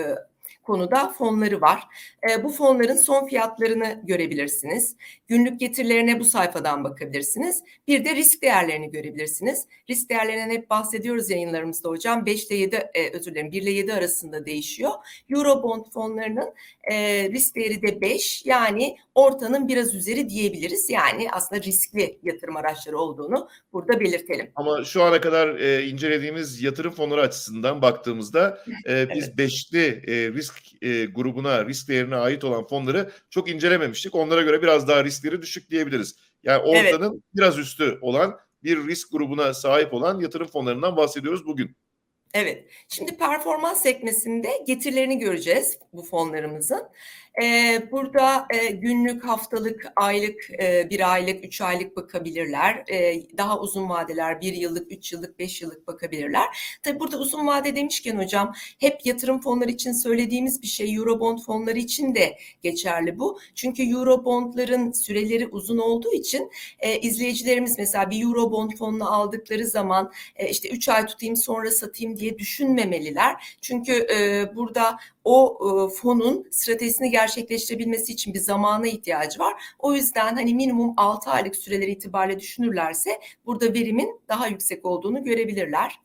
konuda 0.68 1.10
fonları 1.10 1.62
var. 1.62 1.84
E, 2.30 2.44
bu 2.44 2.50
fonların 2.50 2.96
son 2.96 3.28
fiyatlarını 3.28 4.02
görebilirsiniz. 4.04 4.96
Günlük 5.28 5.60
getirilerine 5.60 6.20
bu 6.20 6.26
sayfadan 6.26 6.84
bakabilirsiniz. 6.84 7.64
Bir 7.88 8.06
de 8.06 8.16
risk 8.16 8.42
değerlerini 8.42 8.92
görebilirsiniz. 8.92 9.66
Risk 9.90 10.10
değerlerinden 10.10 10.50
hep 10.50 10.70
bahsediyoruz 10.70 11.30
yayınlarımızda 11.30 11.90
hocam. 11.90 12.26
5 12.26 12.46
ile 12.46 12.56
7 12.56 12.76
e, 12.76 13.10
özür 13.10 13.32
dilerim 13.32 13.52
1 13.52 13.62
ile 13.62 13.72
7 13.72 13.94
arasında 13.94 14.46
değişiyor. 14.46 14.92
Eurobond 15.30 15.86
fonlarının 15.94 16.54
e, 16.92 17.30
risk 17.30 17.56
değeri 17.56 17.82
de 17.82 18.02
5 18.02 18.46
yani 18.46 18.98
ortanın 19.18 19.68
biraz 19.68 19.96
üzeri 19.96 20.30
diyebiliriz. 20.30 20.90
Yani 20.90 21.28
aslında 21.32 21.62
riskli 21.62 22.20
yatırım 22.24 22.56
araçları 22.56 22.98
olduğunu 22.98 23.50
burada 23.74 24.00
belirtelim. 24.00 24.52
Ama 24.56 24.84
şu 24.84 25.04
ana 25.04 25.22
kadar 25.22 25.56
e, 25.56 25.88
incelediğimiz 25.88 26.62
yatırım 26.62 26.94
fonları 26.94 27.22
açısından 27.22 27.82
baktığımızda 27.82 28.64
e, 28.90 29.10
biz 29.10 29.24
evet. 29.24 29.38
beşli 29.38 29.86
e, 30.08 30.34
risk 30.34 30.84
e, 30.84 31.06
grubuna, 31.06 31.66
risk 31.66 31.88
değerine 31.88 32.16
ait 32.16 32.44
olan 32.44 32.68
fonları 32.68 33.12
çok 33.30 33.50
incelememiştik. 33.50 34.16
Onlara 34.16 34.42
göre 34.42 34.62
biraz 34.62 34.88
daha 34.88 35.04
riskleri 35.04 35.42
düşük 35.42 35.70
diyebiliriz. 35.70 36.16
Yani 36.44 36.70
Evet. 36.70 36.94
ortanın 36.94 37.24
biraz 37.36 37.60
üstü 37.60 37.98
olan 38.02 38.40
bir 38.64 38.88
risk 38.88 39.12
grubuna 39.12 39.54
sahip 39.54 39.94
olan 39.94 40.20
yatırım 40.20 40.48
fonlarından 40.48 40.98
bahsediyoruz 40.98 41.46
bugün. 41.46 41.76
Evet. 42.34 42.66
Şimdi 42.88 43.18
performans 43.18 43.82
sekmesinde 43.82 44.50
getirilerini 44.68 45.20
göreceğiz 45.20 45.80
bu 45.94 46.04
fonlarımızın. 46.04 46.84
Burada 47.92 48.48
günlük, 48.72 49.26
haftalık, 49.26 49.86
aylık, 49.96 50.50
bir 50.90 51.14
aylık, 51.14 51.46
üç 51.46 51.62
aylık 51.62 51.96
bakabilirler. 51.96 52.86
Daha 53.38 53.60
uzun 53.60 53.90
vadeler, 53.90 54.42
bir 54.42 54.54
yıllık, 54.54 54.92
üç 54.92 55.14
yıllık, 55.14 55.40
beş 55.40 55.62
yıllık 55.62 55.88
bakabilirler. 55.88 56.78
Tabii 56.84 57.00
burada 57.00 57.18
uzun 57.18 57.48
vade 57.48 57.76
demişken 57.76 58.18
hocam, 58.18 58.54
hep 58.80 59.06
yatırım 59.06 59.42
fonları 59.42 59.72
için 59.72 59.92
söylediğimiz 59.92 60.62
bir 60.62 60.68
şey, 60.68 60.96
Eurobond 60.96 61.40
fonları 61.40 61.80
için 61.80 62.16
de 62.16 62.38
geçerli 62.62 63.20
bu. 63.20 63.40
Çünkü 63.56 63.92
Eurobondların 63.92 64.92
süreleri 64.92 65.48
uzun 65.48 65.78
olduğu 65.78 66.14
için 66.14 66.52
izleyicilerimiz 67.02 67.78
mesela 67.78 68.10
bir 68.10 68.24
Eurobond 68.24 68.72
fonunu 68.72 69.14
aldıkları 69.14 69.66
zaman 69.66 70.12
işte 70.50 70.70
3 70.70 70.90
ay 70.90 71.06
tutayım 71.06 71.36
sonra 71.36 71.72
satayım 71.72 72.18
diye 72.18 72.38
düşünmemeliler. 72.40 73.58
Çünkü 73.62 74.08
burada 74.56 74.98
o 75.28 75.58
e, 75.62 75.94
fonun 75.94 76.48
stratejisini 76.52 77.12
gerçekleştirebilmesi 77.12 78.14
için 78.14 78.34
bir 78.34 78.40
zamana 78.40 78.88
ihtiyacı 78.88 79.40
var. 79.40 79.54
O 79.80 79.94
yüzden 79.94 80.36
hani 80.36 80.56
minimum 80.56 80.94
6 80.98 81.30
aylık 81.30 81.56
süreleri 81.56 81.92
itibariyle 81.92 82.40
düşünürlerse 82.40 83.20
burada 83.46 83.74
verimin 83.74 84.22
daha 84.28 84.48
yüksek 84.48 84.86
olduğunu 84.86 85.24
görebilirler. 85.24 86.00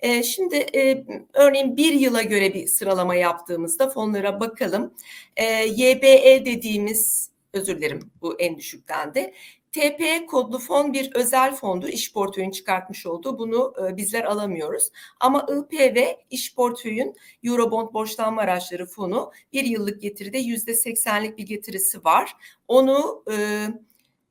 E, 0.00 0.22
şimdi 0.22 0.56
e, 0.56 1.04
örneğin 1.34 1.76
bir 1.76 1.92
yıla 1.92 2.22
göre 2.22 2.54
bir 2.54 2.66
sıralama 2.66 3.14
yaptığımızda 3.14 3.90
fonlara 3.90 4.40
bakalım. 4.40 4.94
E, 5.36 5.64
YBE 5.64 6.42
dediğimiz 6.46 7.30
özür 7.52 7.78
dilerim 7.78 8.10
bu 8.22 8.40
en 8.40 8.56
düşükten 8.56 9.14
de. 9.14 9.34
TP 9.74 10.26
kodlu 10.26 10.58
fon 10.58 10.92
bir 10.92 11.10
özel 11.14 11.54
fondur. 11.54 11.88
İş 11.88 12.12
portföyün 12.12 12.50
çıkartmış 12.50 13.06
olduğu. 13.06 13.38
Bunu 13.38 13.74
e, 13.82 13.96
bizler 13.96 14.24
alamıyoruz. 14.24 14.90
Ama 15.20 15.46
IPV 15.58 15.96
iş 16.30 16.54
portföyün 16.54 17.16
Eurobond 17.44 17.94
borçlanma 17.94 18.42
araçları 18.42 18.86
fonu 18.86 19.32
bir 19.52 19.64
yıllık 19.64 20.02
getiride 20.02 20.38
yüzde 20.38 20.74
seksenlik 20.74 21.38
bir 21.38 21.46
getirisi 21.46 22.04
var. 22.04 22.36
Onu 22.68 23.24
e, 23.32 23.66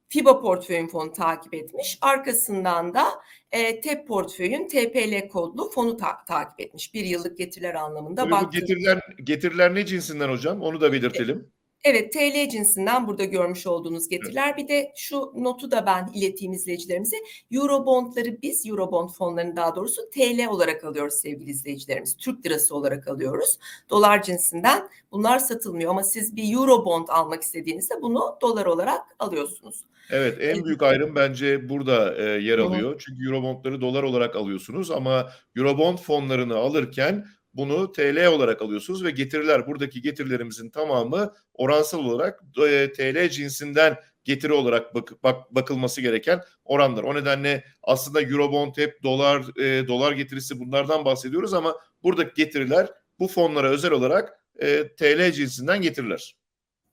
FIBA 0.10 0.42
portföyün 0.42 0.88
fonu 0.88 1.12
takip 1.14 1.54
etmiş. 1.54 1.98
Arkasından 2.02 2.94
da 2.94 3.06
e, 3.52 3.82
TEP 3.82 4.08
portföyün 4.08 4.68
TPL 4.68 5.28
kodlu 5.28 5.70
fonu 5.70 5.98
ta- 5.98 6.26
takip 6.28 6.60
etmiş. 6.60 6.94
Bir 6.94 7.06
yıllık 7.06 7.38
getiriler 7.38 7.76
anlamında. 7.76 8.32
Bu 8.32 8.50
getiriler, 8.50 9.00
getiriler 9.24 9.76
ne 9.76 9.86
cinsinden 9.86 10.30
hocam? 10.30 10.62
Onu 10.62 10.82
da 10.82 10.94
belirtelim. 10.94 11.53
Evet, 11.84 12.14
TL 12.14 12.50
cinsinden 12.50 13.08
burada 13.08 13.24
görmüş 13.24 13.68
olduğunuz 13.68 14.10
getiriler. 14.10 14.58
Bir 14.58 14.68
de 14.68 14.94
şu 14.96 15.34
notu 15.36 15.72
da 15.72 15.86
ben 15.86 16.10
ileteyim 16.14 16.54
izleyicilerimize. 16.54 17.16
Eurobondları 17.52 18.42
biz, 18.42 18.66
Eurobond 18.66 19.10
fonlarını 19.10 19.56
daha 19.56 19.76
doğrusu 19.76 20.02
TL 20.10 20.48
olarak 20.48 20.84
alıyoruz 20.84 21.14
sevgili 21.14 21.50
izleyicilerimiz. 21.50 22.18
Türk 22.18 22.46
lirası 22.46 22.76
olarak 22.76 23.08
alıyoruz. 23.08 23.60
Dolar 23.90 24.24
cinsinden 24.24 24.90
bunlar 25.12 25.40
satılmıyor 25.40 25.92
ama 25.92 26.04
siz 26.04 26.36
bir 26.36 26.54
Eurobond 26.56 27.08
almak 27.08 27.44
istediğinizde 27.44 28.02
bunu 28.02 28.38
dolar 28.42 28.66
olarak 28.66 29.02
alıyorsunuz. 29.20 29.84
Evet 30.12 30.38
en 30.42 30.50
Evet. 30.50 30.66
büyük 30.66 30.84
ayrım 30.84 31.16
bence 31.16 31.70
burada 31.70 32.16
e, 32.16 32.24
yer 32.24 32.60
alıyor. 32.60 33.02
Çünkü 33.06 33.28
Eurobondları 33.28 33.82
dolar 33.82 34.04
olarak 34.04 34.36
alıyorsunuz 34.36 34.92
ama 34.92 35.30
Eurobond 35.58 35.98
fonlarını 35.98 36.56
alırken 36.56 37.26
bunu 37.54 37.92
TL 37.92 38.28
olarak 38.28 38.62
alıyorsunuz 38.62 39.04
ve 39.04 39.12
getiriler 39.12 39.68
buradaki 39.68 40.02
getirilerimizin 40.02 40.70
tamamı 40.70 41.34
oransal 41.54 42.00
olarak 42.00 42.44
e, 42.70 42.92
TL 42.94 43.30
cinsinden 43.30 43.98
getiri 44.24 44.54
olarak 44.54 44.96
bak, 44.96 45.24
bak- 45.24 45.56
bakılması 45.56 46.02
gereken 46.02 46.42
oranlar. 46.66 47.04
O 47.04 47.16
nedenle 47.16 47.64
aslında 47.84 48.22
Eurobond 48.22 48.78
hep 48.78 49.04
dolar 49.04 49.60
e, 49.60 49.88
dolar 49.88 50.12
getirisi 50.12 50.60
bunlardan 50.60 51.06
bahsediyoruz 51.06 51.54
ama 51.54 51.76
buradaki 52.04 52.44
getiriler 52.44 52.90
bu 53.20 53.28
fonlara 53.28 53.70
özel 53.70 53.92
olarak 53.92 54.40
e, 54.60 54.96
TL 54.96 55.32
cinsinden 55.32 55.82
getiriler. 55.82 56.36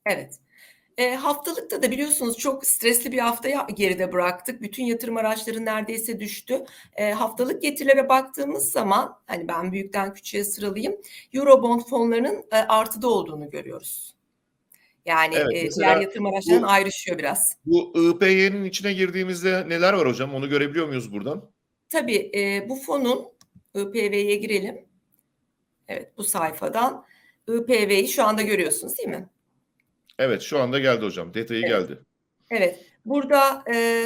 Evet. 0.07 0.35
E, 0.99 1.15
haftalıkta 1.15 1.83
da 1.83 1.91
biliyorsunuz 1.91 2.39
çok 2.39 2.67
stresli 2.67 3.13
bir 3.13 3.19
haftayı 3.19 3.59
geride 3.75 4.13
bıraktık. 4.13 4.63
Bütün 4.63 4.85
yatırım 4.85 5.17
araçları 5.17 5.65
neredeyse 5.65 6.21
düştü. 6.21 6.65
E, 6.97 7.11
haftalık 7.13 7.63
getirilere 7.63 8.09
baktığımız 8.09 8.73
zaman 8.73 9.19
hani 9.27 9.49
ben 9.49 9.73
büyükten 9.73 10.15
küçüğe 10.15 10.45
sıralayayım. 10.45 10.97
Eurobond 11.33 11.81
fonlarının 11.81 12.45
e, 12.53 12.57
artıda 12.57 13.09
olduğunu 13.09 13.51
görüyoruz. 13.51 14.15
Yani 15.07 15.35
Evet, 15.35 15.55
e, 15.65 15.71
diğer 15.79 16.01
yatırım 16.01 16.27
araçlarından 16.27 16.63
bu- 16.69 16.73
ayrışıyor 16.73 17.19
biraz. 17.19 17.57
Bu 17.67 17.93
IPY'nin 18.11 18.65
içine 18.65 18.93
girdiğimizde 18.93 19.69
neler 19.69 19.93
var 19.93 20.09
hocam? 20.09 20.35
Onu 20.35 20.49
görebiliyor 20.49 20.89
muyuz 20.89 21.13
buradan? 21.13 21.51
Tabii 21.89 22.31
e, 22.35 22.69
bu 22.69 22.77
fonun 22.77 23.29
IPV'ye 23.75 24.37
girelim. 24.37 24.85
Evet 25.89 26.13
bu 26.17 26.25
sayfadan 26.25 27.05
IPV'yi 27.49 28.09
şu 28.09 28.25
anda 28.25 28.43
görüyorsunuz 28.43 28.99
değil 28.99 29.09
mi? 29.09 29.29
Evet 30.21 30.43
şu 30.43 30.61
anda 30.61 30.79
geldi 30.79 31.05
hocam. 31.05 31.35
Detayı 31.35 31.61
Evet. 31.61 31.71
geldi. 31.71 31.99
Evet, 32.51 32.79
burada 33.05 33.65
e, 33.75 34.05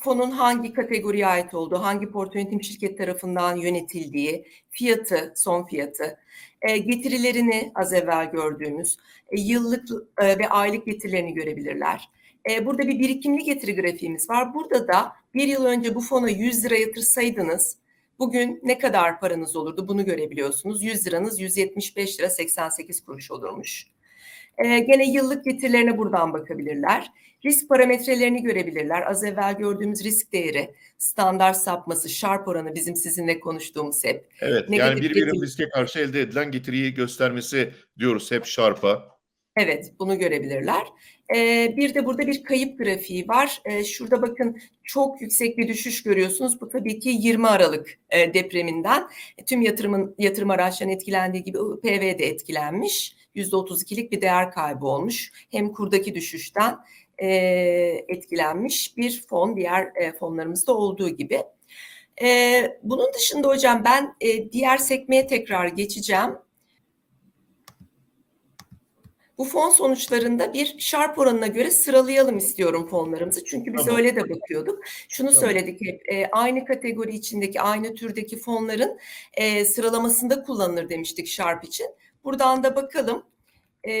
fonun 0.00 0.30
hangi 0.30 0.72
kategoriye 0.72 1.26
ait 1.26 1.54
olduğu, 1.54 1.82
hangi 1.82 2.10
portföy 2.10 2.42
yönetim 2.42 2.62
şirket 2.62 2.98
tarafından 2.98 3.56
yönetildiği, 3.56 4.46
fiyatı, 4.70 5.32
son 5.36 5.64
fiyatı, 5.64 6.18
e, 6.62 6.78
getirilerini 6.78 7.72
az 7.74 7.92
evvel 7.92 8.30
gördüğümüz, 8.30 8.96
e, 9.30 9.40
yıllık 9.40 9.88
e, 10.20 10.38
ve 10.38 10.48
aylık 10.48 10.86
getirilerini 10.86 11.34
görebilirler. 11.34 12.08
E, 12.50 12.66
burada 12.66 12.82
bir 12.82 12.98
birikimli 12.98 13.44
getiri 13.44 13.76
grafiğimiz 13.76 14.30
var. 14.30 14.54
Burada 14.54 14.88
da 14.88 15.12
bir 15.34 15.48
yıl 15.48 15.64
önce 15.64 15.94
bu 15.94 16.00
fona 16.00 16.30
100 16.30 16.64
lira 16.64 16.76
yatırsaydınız, 16.76 17.76
bugün 18.18 18.60
ne 18.62 18.78
kadar 18.78 19.20
paranız 19.20 19.56
olurdu 19.56 19.88
bunu 19.88 20.04
görebiliyorsunuz. 20.04 20.82
100 20.82 21.06
liranız 21.06 21.40
175 21.40 22.20
lira 22.20 22.30
88 22.30 23.04
kuruş 23.04 23.30
olurmuş. 23.30 23.95
Ee, 24.58 24.78
gene 24.78 25.10
yıllık 25.10 25.44
getirilerine 25.44 25.98
buradan 25.98 26.32
bakabilirler. 26.32 27.10
Risk 27.44 27.68
parametrelerini 27.68 28.42
görebilirler. 28.42 29.10
Az 29.10 29.24
evvel 29.24 29.58
gördüğümüz 29.58 30.04
risk 30.04 30.32
değeri, 30.32 30.74
standart 30.98 31.56
sapması, 31.56 32.08
şarp 32.08 32.48
oranı 32.48 32.74
bizim 32.74 32.96
sizinle 32.96 33.40
konuştuğumuz 33.40 34.04
hep. 34.04 34.24
Evet 34.40 34.68
Negatif 34.68 35.02
yani 35.02 35.10
bir 35.10 35.14
birim 35.14 35.42
riske 35.42 35.68
karşı 35.68 35.98
elde 35.98 36.20
edilen 36.20 36.50
getiriyi 36.50 36.94
göstermesi 36.94 37.72
diyoruz 37.98 38.30
hep 38.30 38.46
şarpa. 38.46 39.16
Evet, 39.56 39.92
bunu 39.98 40.18
görebilirler. 40.18 40.86
Ee, 41.36 41.74
bir 41.76 41.94
de 41.94 42.06
burada 42.06 42.26
bir 42.26 42.44
kayıp 42.44 42.78
grafiği 42.78 43.28
var. 43.28 43.62
Ee, 43.64 43.84
şurada 43.84 44.22
bakın 44.22 44.60
çok 44.84 45.20
yüksek 45.20 45.58
bir 45.58 45.68
düşüş 45.68 46.02
görüyorsunuz. 46.02 46.60
Bu 46.60 46.68
tabii 46.68 46.98
ki 46.98 47.08
20 47.08 47.46
Aralık 47.46 47.98
e, 48.10 48.34
depreminden. 48.34 49.08
E, 49.38 49.44
tüm 49.44 49.62
yatırımın 49.62 50.14
yatırım 50.18 50.50
araçlarının 50.50 50.94
etkilendiği 50.94 51.44
gibi 51.44 51.58
PV 51.58 52.18
de 52.18 52.26
etkilenmiş. 52.26 53.16
%32'lik 53.36 54.12
bir 54.12 54.20
değer 54.20 54.50
kaybı 54.50 54.86
olmuş. 54.86 55.32
Hem 55.50 55.72
kurdaki 55.72 56.14
düşüşten 56.14 56.78
e, 57.18 57.28
etkilenmiş 58.08 58.96
bir 58.96 59.24
fon 59.28 59.56
diğer 59.56 59.92
e, 59.94 60.12
fonlarımızda 60.12 60.76
olduğu 60.76 61.08
gibi. 61.08 61.42
E, 62.22 62.62
bunun 62.82 63.12
dışında 63.14 63.48
hocam 63.48 63.84
ben 63.84 64.16
e, 64.20 64.52
diğer 64.52 64.78
sekmeye 64.78 65.26
tekrar 65.26 65.68
geçeceğim. 65.68 66.30
Bu 69.38 69.44
fon 69.44 69.70
sonuçlarında 69.70 70.52
bir 70.52 70.74
şarp 70.78 71.18
oranına 71.18 71.46
göre 71.46 71.70
sıralayalım 71.70 72.36
istiyorum 72.38 72.88
fonlarımızı. 72.88 73.44
Çünkü 73.44 73.72
biz 73.74 73.84
Tamam. 73.84 73.96
öyle 73.96 74.16
de 74.16 74.30
bakıyorduk. 74.30 74.80
Şunu 75.08 75.32
Tamam. 75.32 75.42
söyledik 75.42 75.80
hep, 75.80 76.12
e, 76.12 76.28
aynı 76.32 76.64
kategori 76.64 77.14
içindeki, 77.14 77.60
aynı 77.60 77.94
türdeki 77.94 78.38
fonların 78.38 78.98
e, 79.34 79.64
sıralamasında 79.64 80.42
kullanılır 80.42 80.88
demiştik 80.88 81.26
şarp 81.26 81.64
için. 81.64 81.86
Buradan 82.26 82.64
da 82.64 82.76
bakalım. 82.76 83.22
E, 83.88 83.92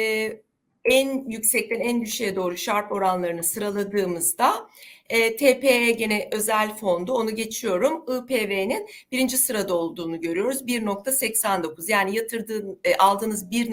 en 0.84 1.30
yüksekten 1.30 1.80
en 1.80 2.02
düşüğe 2.02 2.36
doğru 2.36 2.56
şarp 2.56 2.92
oranlarını 2.92 3.44
sıraladığımızda 3.44 4.70
e, 5.08 5.36
TPE 5.36 5.90
gene 5.90 6.28
özel 6.32 6.76
fondu 6.76 7.12
onu 7.12 7.34
geçiyorum. 7.34 8.02
IPV'nin 8.02 8.88
birinci 9.12 9.38
sırada 9.38 9.74
olduğunu 9.74 10.20
görüyoruz. 10.20 10.62
1.89 10.62 11.90
yani 11.90 12.16
yatırdığın 12.16 12.80
e, 12.84 12.96
aldığınız 12.96 13.50
1. 13.50 13.70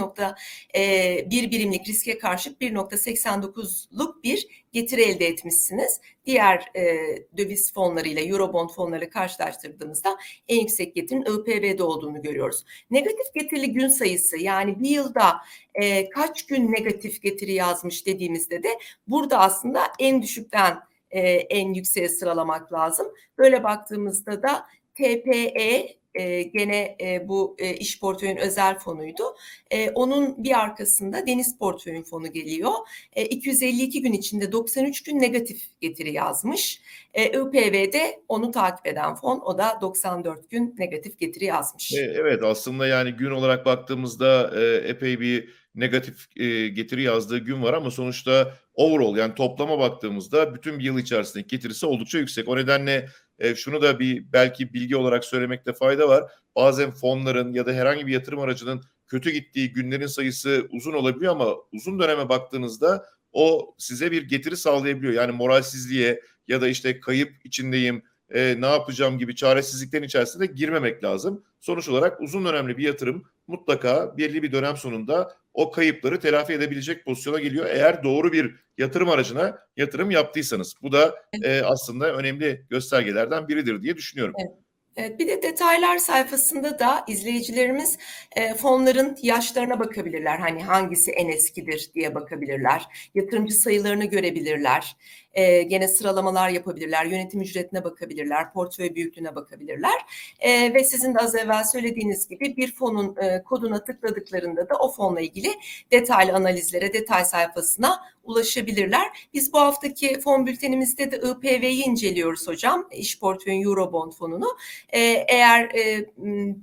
E, 0.76 1.32
bir 1.32 1.52
birimlik 1.52 1.88
riske 1.88 2.18
karşı 2.18 2.50
1.89'luk 2.50 4.24
bir 4.24 4.48
getiri 4.74 5.02
elde 5.02 5.28
etmişsiniz. 5.28 6.02
Diğer 6.26 6.66
e, 6.76 6.96
döviz 7.38 7.74
fonlarıyla, 7.74 8.22
Eurobond 8.22 8.70
fonlarıyla 8.70 9.10
karşılaştırdığımızda 9.10 10.18
en 10.48 10.60
yüksek 10.60 10.96
getirinin 10.96 11.26
IPV'de 11.26 11.84
olduğunu 11.84 12.22
görüyoruz. 12.22 12.64
Negatif 12.92 13.34
getirili 13.34 13.72
gün 13.72 13.88
sayısı 13.88 14.38
yani 14.38 14.80
bir 14.80 14.90
yılda 14.90 15.38
e, 15.76 16.10
kaç 16.10 16.46
gün 16.46 16.72
negatif 16.72 17.22
getiri 17.22 17.54
yazmış 17.54 18.06
dediğimizde 18.06 18.64
de 18.64 18.70
burada 19.08 19.40
aslında 19.40 19.82
en 20.00 20.22
düşükten 20.22 20.80
e, 21.14 21.22
en 21.32 21.74
yükseğe 21.74 22.10
sıralamak 22.10 22.74
lazım. 22.74 23.08
Böyle 23.38 23.64
baktığımızda 23.64 24.44
da 24.44 24.66
TPE 24.96 25.96
e, 26.16 26.44
gene 26.44 26.98
e, 27.02 27.28
bu 27.28 27.56
e, 27.60 27.74
iş 27.74 28.00
portföyün 28.00 28.38
özel 28.38 28.80
fonuydu. 28.80 29.24
E, 29.72 29.90
onun 29.90 30.44
bir 30.44 30.60
arkasında 30.60 31.28
deniz 31.28 31.58
portföyün 31.58 32.04
fonu 32.04 32.32
geliyor. 32.32 32.72
E, 33.14 33.26
252 33.26 34.02
gün 34.02 34.14
içinde 34.14 34.52
93 34.52 35.04
gün 35.04 35.20
negatif 35.20 35.62
getiri 35.82 36.14
yazmış. 36.14 36.82
E, 37.14 37.26
IPV'de 37.26 38.24
onu 38.28 38.52
takip 38.52 38.88
eden 38.88 39.16
fon 39.16 39.42
o 39.46 39.58
da 39.58 39.78
94 39.82 40.50
gün 40.50 40.76
negatif 40.78 41.20
getiri 41.20 41.46
yazmış. 41.46 41.94
E, 41.94 42.14
Evet 42.16 42.44
aslında 42.44 42.88
yani 42.88 43.12
gün 43.12 43.32
olarak 43.32 43.66
baktığımızda 43.66 44.52
e, 44.62 44.76
epey 44.76 45.20
bir 45.20 45.50
negatif 45.76 46.38
e, 46.38 46.68
getiri 46.68 47.04
yazdığı 47.04 47.38
gün 47.38 47.64
var 47.64 47.74
ama 47.74 47.92
sonuçta 47.92 48.54
overall 48.76 49.18
yani 49.18 49.36
toplama 49.36 49.80
baktığımızda 49.80 50.56
bütün 50.56 50.80
bir 50.80 50.84
yıl 50.84 50.98
içerisindeki 50.98 51.56
getirisi 51.56 51.86
oldukça 51.86 52.18
yüksek. 52.18 52.48
O 52.48 52.58
nedenle 52.58 53.10
e, 53.40 53.56
şunu 53.56 53.82
da 53.82 54.00
bir 54.00 54.34
belki 54.34 54.74
bilgi 54.74 54.96
olarak 54.96 55.26
söylemekte 55.26 55.74
fayda 55.74 56.10
var. 56.10 56.24
Bazen 56.56 56.92
fonların 56.92 57.54
ya 57.54 57.66
da 57.66 57.72
herhangi 57.72 58.08
bir 58.08 58.14
yatırım 58.14 58.40
aracının 58.40 58.84
kötü 59.08 59.32
gittiği 59.32 59.74
günlerin 59.74 60.08
sayısı 60.08 60.68
uzun 60.72 60.94
olabiliyor 60.94 61.32
ama 61.32 61.56
uzun 61.72 62.00
döneme 62.00 62.30
baktığınızda 62.30 63.06
o 63.32 63.76
size 63.78 64.12
bir 64.12 64.28
getiri 64.28 64.58
sağlayabiliyor. 64.58 65.14
Yani 65.14 65.32
moralsizliğe 65.32 66.22
ya 66.48 66.62
da 66.62 66.68
işte 66.68 67.00
kayıp 67.00 67.46
içindeyim, 67.46 68.04
e, 68.30 68.62
ne 68.62 68.66
yapacağım 68.66 69.18
gibi 69.18 69.36
çaresizliklerin 69.36 70.04
içerisine 70.04 70.46
girmemek 70.46 71.04
lazım. 71.04 71.44
Sonuç 71.60 71.90
olarak 71.90 72.22
uzun 72.22 72.46
dönemli 72.46 72.78
bir 72.78 72.84
yatırım 72.84 73.24
mutlaka 73.48 74.18
belli 74.18 74.44
bir 74.44 74.52
dönem 74.52 74.78
sonunda 74.78 75.36
o 75.54 75.72
kayıpları 75.72 76.20
telafi 76.20 76.54
edebilecek 76.54 77.06
pozisyona 77.06 77.40
geliyor. 77.40 77.66
Eğer 77.66 78.04
doğru 78.04 78.32
bir 78.32 78.56
yatırım 78.78 79.10
aracına 79.10 79.58
yatırım 79.78 80.12
yaptıysanız. 80.12 80.74
Bu 80.82 80.92
da 80.92 81.16
e, 81.44 81.62
aslında 81.62 82.16
önemli 82.16 82.66
göstergelerden 82.70 83.48
biridir 83.48 83.82
diye 83.82 83.98
düşünüyorum. 83.98 84.36
Evet, 84.40 84.63
bir 84.98 85.28
de 85.28 85.42
detaylar 85.44 85.98
sayfasında 85.98 86.80
da 86.80 87.06
izleyicilerimiz 87.08 87.98
e, 88.36 88.54
fonların 88.54 89.18
yaşlarına 89.22 89.80
bakabilirler. 89.80 90.38
Hani 90.38 90.64
hangisi 90.64 91.12
en 91.12 91.28
eskidir 91.28 91.90
diye 91.96 92.16
bakabilirler. 92.16 92.86
Yatırımcı 93.16 93.56
sayılarını 93.56 94.06
görebilirler. 94.06 94.96
E, 95.34 95.64
gene 95.64 95.88
sıralamalar 95.88 96.50
yapabilirler. 96.50 97.06
Yönetim 97.06 97.42
ücretine 97.42 97.84
bakabilirler. 97.84 98.54
Portföy 98.54 98.96
büyüklüğüne 98.96 99.36
bakabilirler. 99.36 100.02
E, 100.40 100.74
ve 100.74 100.84
sizin 100.84 101.16
de 101.16 101.20
az 101.20 101.36
evvel 101.36 101.64
söylediğiniz 101.64 102.28
gibi 102.28 102.58
bir 102.58 102.76
fonun 102.76 103.16
e, 103.16 103.44
koduna 103.44 103.84
tıkladıklarında 103.84 104.70
da 104.70 104.76
o 104.76 104.92
fonla 104.92 105.22
ilgili 105.22 105.50
detaylı 105.92 106.34
analizlere, 106.34 106.94
detay 106.94 107.26
sayfasına 107.26 108.02
ulaşabilirler. 108.24 109.08
Biz 109.34 109.54
bu 109.54 109.60
haftaki 109.60 110.20
fon 110.20 110.46
bültenimizde 110.46 111.12
de 111.12 111.18
IPV'yi 111.18 111.84
inceliyoruz 111.84 112.48
hocam. 112.48 112.88
İş 112.92 113.20
portföyün 113.20 113.64
Eurobond 113.64 114.12
fonunu. 114.12 114.58
Ee, 114.90 115.00
eğer 115.28 115.70
e, 115.76 116.06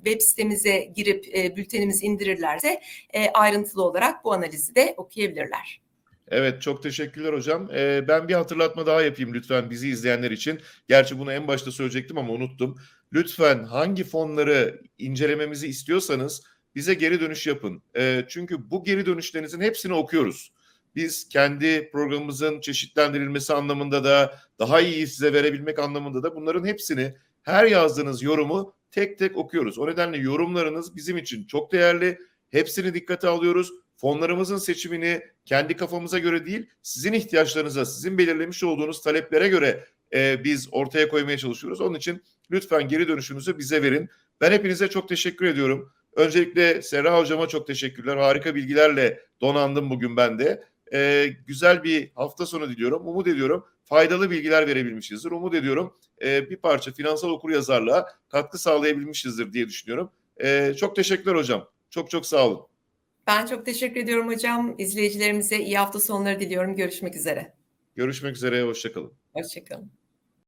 web 0.05 0.21
sitemize 0.21 0.93
girip 0.97 1.37
e, 1.37 1.57
bültenimizi 1.57 2.07
indirirlerse 2.07 2.81
e, 3.15 3.31
ayrıntılı 3.31 3.83
olarak 3.83 4.25
bu 4.25 4.33
analizi 4.33 4.75
de 4.75 4.95
okuyabilirler. 4.97 5.81
Evet 6.31 6.63
çok 6.63 6.83
teşekkürler 6.83 7.33
hocam. 7.33 7.71
Ee, 7.75 8.05
ben 8.09 8.29
bir 8.29 8.35
hatırlatma 8.35 8.87
daha 8.87 9.03
yapayım 9.03 9.35
lütfen 9.35 9.71
bizi 9.71 9.89
izleyenler 9.89 10.31
için. 10.31 10.61
Gerçi 10.89 11.19
bunu 11.19 11.33
en 11.33 11.49
başta 11.49 11.73
söyleyecektim 11.73 12.19
ama 12.19 12.33
unuttum. 12.33 12.79
Lütfen 13.13 13.65
hangi 13.65 14.05
fonları 14.05 14.83
incelememizi 14.99 15.67
istiyorsanız 15.67 16.43
bize 16.75 16.95
geri 16.95 17.21
dönüş 17.21 17.47
yapın. 17.47 17.83
Ee, 17.97 18.25
çünkü 18.29 18.71
bu 18.71 18.85
geri 18.85 19.07
dönüşlerinizin 19.07 19.61
hepsini 19.61 19.95
okuyoruz. 19.95 20.53
Biz 20.95 21.29
kendi 21.29 21.91
programımızın 21.91 22.61
çeşitlendirilmesi 22.61 23.55
anlamında 23.55 24.05
da 24.05 24.39
daha 24.59 24.81
iyi 24.81 25.07
size 25.07 25.33
verebilmek 25.33 25.79
anlamında 25.79 26.23
da 26.23 26.37
bunların 26.37 26.65
hepsini 26.65 27.15
her 27.43 27.65
yazdığınız 27.65 28.23
yorumu 28.23 28.75
tek 28.91 29.19
tek 29.19 29.37
okuyoruz. 29.37 29.79
O 29.79 29.87
nedenle 29.87 30.19
yorumlarınız 30.19 30.97
bizim 30.97 31.17
için 31.17 31.47
çok 31.47 31.73
değerli. 31.73 32.19
Hepsini 32.51 32.95
dikkate 32.95 33.29
alıyoruz. 33.29 33.73
Fonlarımızın 33.97 34.59
seçimini 34.59 35.23
kendi 35.45 35.77
kafamıza 35.77 36.19
göre 36.19 36.47
değil, 36.47 36.67
sizin 36.83 37.13
ihtiyaçlarınıza, 37.13 37.85
sizin 37.85 38.19
belirlemiş 38.19 38.65
olduğunuz 38.65 39.03
taleplere 39.03 39.49
göre 39.49 39.85
e, 40.15 40.45
biz 40.45 40.69
ortaya 40.73 41.09
koymaya 41.09 41.39
çalışıyoruz. 41.39 41.81
Onun 41.81 41.95
için 41.95 42.23
lütfen 42.51 42.89
geri 42.89 43.09
dönüşünüzü 43.09 43.59
bize 43.59 43.83
verin. 43.83 44.09
Ben 44.41 44.53
hepinize 44.53 44.89
çok 44.89 45.09
teşekkür 45.09 45.47
ediyorum. 45.47 45.93
Öncelikle 46.17 46.83
Serra 46.83 47.19
Hocama 47.19 47.49
çok 47.49 47.67
teşekkürler. 47.67 48.17
Harika 48.17 48.55
bilgilerle 48.55 49.21
donandım 49.41 49.91
bugün 49.91 50.17
ben 50.17 50.39
de. 50.39 50.65
E, 50.93 51.27
güzel 51.47 51.85
bir 51.85 52.11
hafta 52.15 52.47
sonu 52.47 52.69
diliyorum. 52.69 53.09
Umut 53.09 53.27
ediyorum 53.27 53.67
faydalı 53.85 54.31
bilgiler 54.31 54.67
verebilmişizdir. 54.67 55.31
Umut 55.31 55.55
ediyorum 55.55 55.97
e, 56.23 56.51
bir 56.51 56.57
parça 56.57 56.93
finansal 56.93 57.31
okuryazarlığa 57.31 58.07
katkı 58.29 58.59
sağlayabilmişizdir 58.59 59.53
diye 59.53 59.69
düşünüyorum. 59.69 60.11
E, 60.43 60.75
çok 60.77 60.97
teşekkürler 60.97 61.35
hocam. 61.35 61.69
Çok 61.91 62.11
çok 62.11 62.27
sağ 62.27 62.47
olun. 62.47 62.67
Ben 63.27 63.47
çok 63.47 63.67
teşekkür 63.67 64.01
ediyorum 64.01 64.29
hocam. 64.29 64.75
İzleyicilerimize 64.79 65.59
iyi 65.59 65.79
hafta 65.79 66.01
sonları 66.01 66.41
diliyorum. 66.41 66.77
Görüşmek 66.77 67.17
üzere. 67.17 67.55
Görüşmek 67.97 68.37
üzere, 68.37 68.63
hoşçakalın. 68.63 69.13
Hoşçakalın. 69.33 70.00